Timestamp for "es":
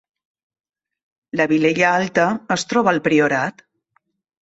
2.59-2.69